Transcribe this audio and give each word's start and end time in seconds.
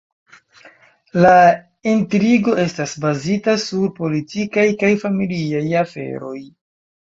La 1.25 1.33
intrigo 1.91 2.55
estas 2.63 2.95
bazita 3.05 3.55
sur 3.67 3.87
politikaj 4.01 4.67
kaj 4.83 4.93
familiaj 5.07 5.65
aferoj. 5.85 6.37